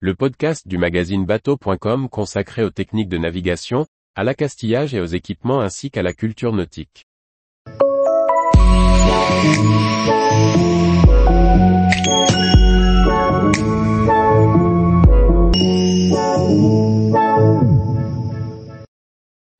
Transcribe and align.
le 0.00 0.14
podcast 0.14 0.68
du 0.68 0.76
magazine 0.76 1.24
bateau.com 1.24 2.10
consacré 2.10 2.62
aux 2.62 2.70
techniques 2.70 3.08
de 3.08 3.16
navigation, 3.16 3.86
à 4.14 4.24
l'accastillage 4.24 4.94
et 4.94 5.00
aux 5.00 5.06
équipements 5.06 5.60
ainsi 5.60 5.90
qu'à 5.90 6.02
la 6.02 6.12
culture 6.12 6.52
nautique. 6.52 7.06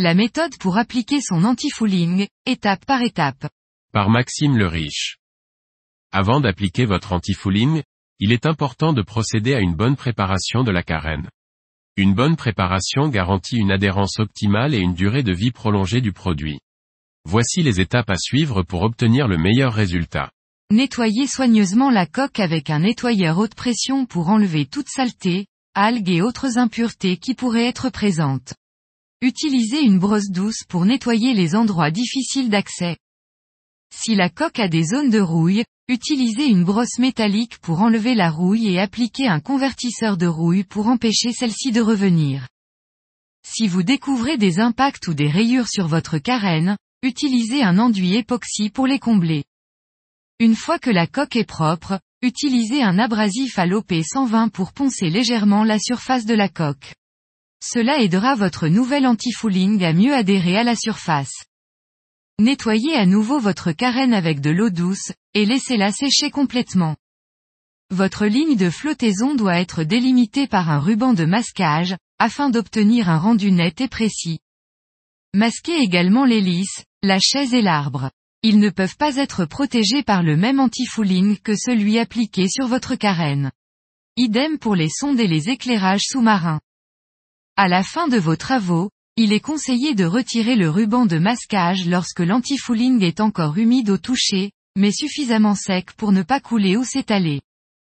La 0.00 0.14
méthode 0.14 0.58
pour 0.58 0.78
appliquer 0.78 1.20
son 1.20 1.44
anti-fouling, 1.44 2.26
étape 2.44 2.84
par 2.86 3.02
étape. 3.02 3.46
Par 3.92 4.10
Maxime 4.10 4.58
le 4.58 4.66
Riche. 4.66 5.18
Avant 6.10 6.40
d'appliquer 6.40 6.86
votre 6.86 7.12
anti-fouling, 7.12 7.82
il 8.20 8.32
est 8.32 8.46
important 8.46 8.92
de 8.92 9.02
procéder 9.02 9.54
à 9.54 9.60
une 9.60 9.74
bonne 9.74 9.96
préparation 9.96 10.62
de 10.62 10.70
la 10.70 10.82
carène. 10.82 11.28
Une 11.96 12.14
bonne 12.14 12.36
préparation 12.36 13.08
garantit 13.08 13.56
une 13.56 13.70
adhérence 13.70 14.18
optimale 14.18 14.74
et 14.74 14.78
une 14.78 14.94
durée 14.94 15.22
de 15.22 15.32
vie 15.32 15.50
prolongée 15.50 16.00
du 16.00 16.12
produit. 16.12 16.58
Voici 17.24 17.62
les 17.62 17.80
étapes 17.80 18.10
à 18.10 18.16
suivre 18.16 18.62
pour 18.62 18.82
obtenir 18.82 19.28
le 19.28 19.38
meilleur 19.38 19.72
résultat. 19.72 20.30
Nettoyez 20.70 21.26
soigneusement 21.26 21.90
la 21.90 22.06
coque 22.06 22.40
avec 22.40 22.70
un 22.70 22.80
nettoyeur 22.80 23.38
haute 23.38 23.54
pression 23.54 24.06
pour 24.06 24.28
enlever 24.28 24.66
toute 24.66 24.88
saleté, 24.88 25.46
algues 25.74 26.10
et 26.10 26.22
autres 26.22 26.58
impuretés 26.58 27.16
qui 27.16 27.34
pourraient 27.34 27.66
être 27.66 27.90
présentes. 27.90 28.54
Utilisez 29.20 29.80
une 29.80 29.98
brosse 29.98 30.30
douce 30.30 30.64
pour 30.68 30.84
nettoyer 30.84 31.32
les 31.32 31.54
endroits 31.54 31.90
difficiles 31.90 32.50
d'accès. 32.50 32.96
Si 33.96 34.16
la 34.16 34.28
coque 34.28 34.58
a 34.58 34.68
des 34.68 34.82
zones 34.82 35.08
de 35.08 35.20
rouille, 35.20 35.64
utilisez 35.88 36.46
une 36.46 36.64
brosse 36.64 36.98
métallique 36.98 37.58
pour 37.58 37.80
enlever 37.80 38.14
la 38.14 38.28
rouille 38.28 38.68
et 38.68 38.80
appliquez 38.80 39.28
un 39.28 39.40
convertisseur 39.40 40.16
de 40.16 40.26
rouille 40.26 40.64
pour 40.64 40.88
empêcher 40.88 41.32
celle-ci 41.32 41.70
de 41.70 41.80
revenir. 41.80 42.48
Si 43.46 43.68
vous 43.68 43.82
découvrez 43.82 44.36
des 44.36 44.58
impacts 44.58 45.06
ou 45.06 45.14
des 45.14 45.28
rayures 45.28 45.68
sur 45.68 45.86
votre 45.86 46.18
carène, 46.18 46.76
utilisez 47.02 47.62
un 47.62 47.78
enduit 47.78 48.16
époxy 48.16 48.68
pour 48.68 48.86
les 48.86 48.98
combler. 48.98 49.44
Une 50.40 50.56
fois 50.56 50.80
que 50.80 50.90
la 50.90 51.06
coque 51.06 51.36
est 51.36 51.48
propre, 51.48 52.00
utilisez 52.20 52.82
un 52.82 52.98
abrasif 52.98 53.58
à 53.58 53.66
l'OP 53.66 53.92
120 54.02 54.48
pour 54.48 54.72
poncer 54.72 55.08
légèrement 55.08 55.62
la 55.62 55.78
surface 55.78 56.26
de 56.26 56.34
la 56.34 56.48
coque. 56.48 56.94
Cela 57.62 58.00
aidera 58.00 58.34
votre 58.34 58.66
nouvel 58.66 59.06
anti-fouling 59.06 59.84
à 59.84 59.92
mieux 59.92 60.14
adhérer 60.14 60.58
à 60.58 60.64
la 60.64 60.74
surface. 60.74 61.44
Nettoyez 62.40 62.96
à 62.96 63.06
nouveau 63.06 63.38
votre 63.38 63.70
carène 63.70 64.12
avec 64.12 64.40
de 64.40 64.50
l'eau 64.50 64.68
douce, 64.68 65.12
et 65.34 65.46
laissez-la 65.46 65.92
sécher 65.92 66.30
complètement. 66.30 66.96
Votre 67.90 68.26
ligne 68.26 68.56
de 68.56 68.70
flottaison 68.70 69.36
doit 69.36 69.60
être 69.60 69.84
délimitée 69.84 70.48
par 70.48 70.68
un 70.68 70.80
ruban 70.80 71.12
de 71.12 71.24
masquage, 71.24 71.96
afin 72.18 72.50
d'obtenir 72.50 73.08
un 73.08 73.18
rendu 73.18 73.52
net 73.52 73.80
et 73.80 73.88
précis. 73.88 74.40
Masquez 75.32 75.76
également 75.76 76.24
l'hélice, 76.24 76.84
la 77.02 77.20
chaise 77.20 77.54
et 77.54 77.62
l'arbre. 77.62 78.10
Ils 78.42 78.58
ne 78.58 78.70
peuvent 78.70 78.96
pas 78.96 79.16
être 79.16 79.44
protégés 79.44 80.02
par 80.02 80.24
le 80.24 80.36
même 80.36 80.58
anti-fouling 80.58 81.38
que 81.38 81.54
celui 81.54 81.98
appliqué 81.98 82.48
sur 82.48 82.66
votre 82.66 82.96
carène. 82.96 83.52
Idem 84.16 84.58
pour 84.58 84.74
les 84.74 84.90
sondes 84.90 85.20
et 85.20 85.28
les 85.28 85.50
éclairages 85.50 86.04
sous-marins. 86.08 86.60
À 87.56 87.68
la 87.68 87.84
fin 87.84 88.08
de 88.08 88.18
vos 88.18 88.36
travaux, 88.36 88.90
il 89.16 89.32
est 89.32 89.40
conseillé 89.40 89.94
de 89.94 90.04
retirer 90.04 90.56
le 90.56 90.68
ruban 90.68 91.06
de 91.06 91.18
masquage 91.18 91.86
lorsque 91.86 92.20
l'antifouling 92.20 93.02
est 93.02 93.20
encore 93.20 93.56
humide 93.56 93.90
au 93.90 93.96
toucher, 93.96 94.50
mais 94.76 94.90
suffisamment 94.90 95.54
sec 95.54 95.92
pour 95.92 96.10
ne 96.10 96.22
pas 96.22 96.40
couler 96.40 96.76
ou 96.76 96.82
s'étaler. 96.82 97.40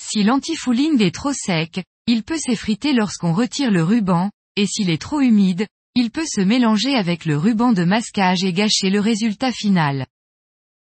Si 0.00 0.24
l'antifouling 0.24 1.00
est 1.00 1.14
trop 1.14 1.32
sec, 1.32 1.84
il 2.08 2.24
peut 2.24 2.38
s'effriter 2.38 2.92
lorsqu'on 2.92 3.32
retire 3.32 3.70
le 3.70 3.84
ruban, 3.84 4.30
et 4.56 4.66
s'il 4.66 4.90
est 4.90 5.00
trop 5.00 5.20
humide, 5.20 5.68
il 5.94 6.10
peut 6.10 6.26
se 6.26 6.40
mélanger 6.40 6.96
avec 6.96 7.24
le 7.24 7.36
ruban 7.36 7.72
de 7.72 7.84
masquage 7.84 8.42
et 8.42 8.52
gâcher 8.52 8.90
le 8.90 8.98
résultat 8.98 9.52
final. 9.52 10.06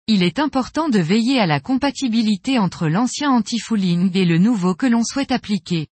Il 0.07 0.23
est 0.23 0.39
important 0.39 0.89
de 0.89 1.01
veiller 1.01 1.41
à 1.41 1.47
la 1.47 1.59
compatibilité 1.59 2.59
entre 2.61 2.87
l'ancien 2.87 3.31
antifouling 3.31 4.17
et 4.17 4.25
le 4.25 4.39
nouveau 4.39 4.77
que 4.77 4.87
l'on 4.87 5.03
souhaite 5.03 5.33
appliquer. 5.33 5.89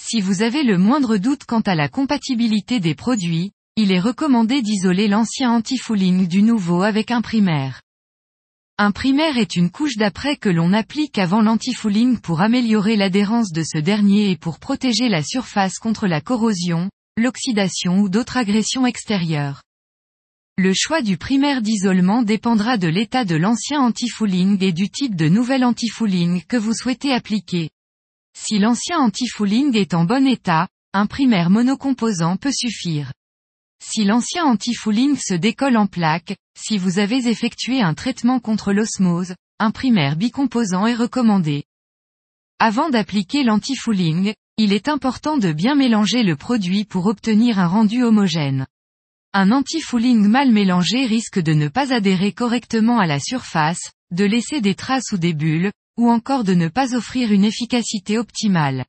Si 0.00 0.20
vous 0.20 0.42
avez 0.42 0.62
le 0.62 0.78
moindre 0.78 1.16
doute 1.16 1.44
quant 1.44 1.60
à 1.60 1.74
la 1.74 1.88
compatibilité 1.88 2.78
des 2.78 2.94
produits, 2.94 3.50
il 3.74 3.90
est 3.90 3.98
recommandé 3.98 4.62
d'isoler 4.62 5.08
l'ancien 5.08 5.50
anti-fouling 5.50 6.28
du 6.28 6.42
nouveau 6.42 6.82
avec 6.82 7.10
un 7.10 7.20
primaire. 7.20 7.82
Un 8.78 8.92
primaire 8.92 9.38
est 9.38 9.56
une 9.56 9.70
couche 9.70 9.96
d'après 9.96 10.36
que 10.36 10.48
l'on 10.48 10.72
applique 10.72 11.18
avant 11.18 11.42
l'anti-fouling 11.42 12.20
pour 12.20 12.42
améliorer 12.42 12.94
l'adhérence 12.94 13.50
de 13.50 13.64
ce 13.64 13.76
dernier 13.76 14.30
et 14.30 14.36
pour 14.36 14.60
protéger 14.60 15.08
la 15.08 15.24
surface 15.24 15.78
contre 15.78 16.06
la 16.06 16.20
corrosion, 16.20 16.88
l'oxydation 17.16 17.98
ou 17.98 18.08
d'autres 18.08 18.36
agressions 18.36 18.86
extérieures. 18.86 19.62
Le 20.56 20.72
choix 20.74 21.02
du 21.02 21.18
primaire 21.18 21.60
d'isolement 21.60 22.22
dépendra 22.22 22.78
de 22.78 22.88
l'état 22.88 23.24
de 23.24 23.34
l'ancien 23.34 23.80
anti-fouling 23.80 24.62
et 24.62 24.72
du 24.72 24.90
type 24.90 25.16
de 25.16 25.28
nouvel 25.28 25.64
anti-fouling 25.64 26.44
que 26.44 26.56
vous 26.56 26.72
souhaitez 26.72 27.12
appliquer. 27.12 27.70
Si 28.40 28.60
l'ancien 28.60 29.00
anti-fouling 29.00 29.76
est 29.76 29.94
en 29.94 30.04
bon 30.04 30.24
état, 30.24 30.68
un 30.94 31.06
primaire 31.06 31.50
monocomposant 31.50 32.36
peut 32.36 32.52
suffire. 32.52 33.12
Si 33.84 34.04
l'ancien 34.04 34.44
anti-fouling 34.44 35.16
se 35.16 35.34
décolle 35.34 35.76
en 35.76 35.88
plaques, 35.88 36.36
si 36.56 36.78
vous 36.78 37.00
avez 37.00 37.28
effectué 37.28 37.82
un 37.82 37.94
traitement 37.94 38.38
contre 38.38 38.72
l'osmose, 38.72 39.34
un 39.58 39.72
primaire 39.72 40.14
bicomposant 40.14 40.86
est 40.86 40.94
recommandé. 40.94 41.64
Avant 42.60 42.90
d'appliquer 42.90 43.42
l'anti-fouling, 43.42 44.34
il 44.56 44.72
est 44.72 44.88
important 44.88 45.36
de 45.36 45.52
bien 45.52 45.74
mélanger 45.74 46.22
le 46.22 46.36
produit 46.36 46.84
pour 46.84 47.06
obtenir 47.06 47.58
un 47.58 47.66
rendu 47.66 48.04
homogène. 48.04 48.66
Un 49.34 49.50
anti-fouling 49.50 50.26
mal 50.26 50.52
mélangé 50.52 51.06
risque 51.06 51.40
de 51.40 51.52
ne 51.54 51.66
pas 51.66 51.92
adhérer 51.92 52.32
correctement 52.32 53.00
à 53.00 53.06
la 53.06 53.18
surface, 53.18 53.90
de 54.12 54.24
laisser 54.24 54.60
des 54.60 54.76
traces 54.76 55.10
ou 55.12 55.18
des 55.18 55.34
bulles, 55.34 55.72
ou 55.98 56.08
encore 56.08 56.44
de 56.44 56.54
ne 56.54 56.68
pas 56.68 56.94
offrir 56.94 57.32
une 57.32 57.44
efficacité 57.44 58.16
optimale. 58.16 58.86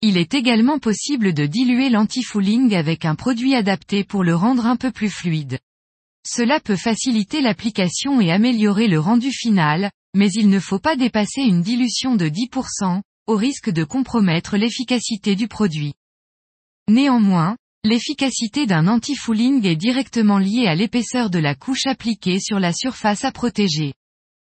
Il 0.00 0.16
est 0.16 0.34
également 0.34 0.78
possible 0.78 1.34
de 1.34 1.46
diluer 1.46 1.90
l'anti-fouling 1.90 2.74
avec 2.74 3.04
un 3.04 3.16
produit 3.16 3.54
adapté 3.54 4.04
pour 4.04 4.24
le 4.24 4.34
rendre 4.34 4.66
un 4.66 4.76
peu 4.76 4.90
plus 4.90 5.10
fluide. 5.10 5.58
Cela 6.26 6.60
peut 6.60 6.76
faciliter 6.76 7.40
l'application 7.40 8.20
et 8.20 8.30
améliorer 8.30 8.86
le 8.86 9.00
rendu 9.00 9.32
final, 9.32 9.90
mais 10.14 10.30
il 10.30 10.48
ne 10.48 10.60
faut 10.60 10.78
pas 10.78 10.96
dépasser 10.96 11.42
une 11.42 11.62
dilution 11.62 12.14
de 12.14 12.28
10%, 12.28 13.02
au 13.26 13.36
risque 13.36 13.70
de 13.70 13.82
compromettre 13.82 14.56
l'efficacité 14.56 15.34
du 15.34 15.48
produit. 15.48 15.94
Néanmoins, 16.88 17.56
l'efficacité 17.84 18.66
d'un 18.66 18.86
anti-fouling 18.86 19.66
est 19.66 19.76
directement 19.76 20.38
liée 20.38 20.66
à 20.66 20.76
l'épaisseur 20.76 21.30
de 21.30 21.40
la 21.40 21.56
couche 21.56 21.86
appliquée 21.86 22.38
sur 22.38 22.60
la 22.60 22.72
surface 22.72 23.24
à 23.24 23.32
protéger. 23.32 23.94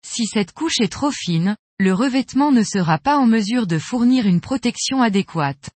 Si 0.08 0.26
cette 0.26 0.52
couche 0.52 0.80
est 0.80 0.92
trop 0.92 1.10
fine, 1.10 1.56
le 1.78 1.92
revêtement 1.92 2.52
ne 2.52 2.62
sera 2.62 2.98
pas 2.98 3.18
en 3.18 3.26
mesure 3.26 3.66
de 3.66 3.78
fournir 3.78 4.26
une 4.26 4.40
protection 4.40 5.02
adéquate. 5.02 5.70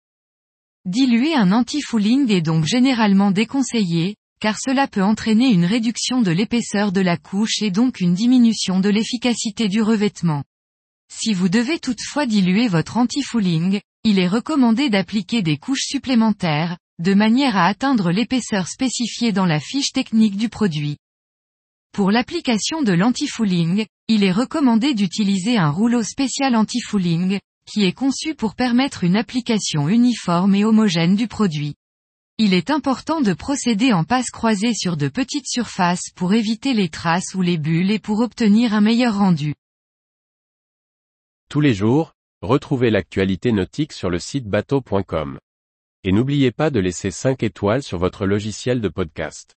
Diluer 0.84 1.34
un 1.34 1.52
anti-fouling 1.52 2.30
est 2.30 2.42
donc 2.42 2.64
généralement 2.64 3.30
déconseillé, 3.30 4.16
car 4.40 4.58
cela 4.58 4.88
peut 4.88 5.02
entraîner 5.02 5.48
une 5.48 5.64
réduction 5.64 6.22
de 6.22 6.32
l'épaisseur 6.32 6.92
de 6.92 7.00
la 7.00 7.16
couche 7.16 7.62
et 7.62 7.70
donc 7.70 8.00
une 8.00 8.14
diminution 8.14 8.80
de 8.80 8.90
l'efficacité 8.90 9.68
du 9.68 9.80
revêtement. 9.80 10.42
Si 11.10 11.32
vous 11.32 11.48
devez 11.48 11.78
toutefois 11.78 12.26
diluer 12.26 12.68
votre 12.68 12.96
anti-fouling, 12.96 13.80
il 14.04 14.18
est 14.18 14.28
recommandé 14.28 14.90
d'appliquer 14.90 15.40
des 15.40 15.56
couches 15.56 15.86
supplémentaires, 15.86 16.76
de 16.98 17.14
manière 17.14 17.56
à 17.56 17.66
atteindre 17.66 18.10
l'épaisseur 18.10 18.66
spécifiée 18.66 19.32
dans 19.32 19.46
la 19.46 19.60
fiche 19.60 19.92
technique 19.92 20.36
du 20.36 20.48
produit. 20.48 20.98
Pour 21.96 22.10
l'application 22.10 22.82
de 22.82 22.92
l'anti-fouling, 22.92 23.86
il 24.08 24.22
est 24.22 24.30
recommandé 24.30 24.92
d'utiliser 24.92 25.56
un 25.56 25.70
rouleau 25.70 26.02
spécial 26.02 26.54
anti-fouling, 26.54 27.40
qui 27.66 27.84
est 27.86 27.94
conçu 27.94 28.34
pour 28.34 28.54
permettre 28.54 29.02
une 29.02 29.16
application 29.16 29.88
uniforme 29.88 30.54
et 30.54 30.66
homogène 30.66 31.16
du 31.16 31.26
produit. 31.26 31.74
Il 32.36 32.52
est 32.52 32.68
important 32.68 33.22
de 33.22 33.32
procéder 33.32 33.94
en 33.94 34.04
passe 34.04 34.28
croisée 34.28 34.74
sur 34.74 34.98
de 34.98 35.08
petites 35.08 35.48
surfaces 35.48 36.10
pour 36.14 36.34
éviter 36.34 36.74
les 36.74 36.90
traces 36.90 37.34
ou 37.34 37.40
les 37.40 37.56
bulles 37.56 37.90
et 37.90 37.98
pour 37.98 38.20
obtenir 38.20 38.74
un 38.74 38.82
meilleur 38.82 39.16
rendu. 39.16 39.54
Tous 41.48 41.62
les 41.62 41.72
jours, 41.72 42.12
retrouvez 42.42 42.90
l'actualité 42.90 43.52
nautique 43.52 43.94
sur 43.94 44.10
le 44.10 44.18
site 44.18 44.44
bateau.com. 44.44 45.38
Et 46.04 46.12
n'oubliez 46.12 46.52
pas 46.52 46.68
de 46.68 46.78
laisser 46.78 47.10
5 47.10 47.42
étoiles 47.42 47.82
sur 47.82 47.96
votre 47.96 48.26
logiciel 48.26 48.82
de 48.82 48.88
podcast. 48.90 49.55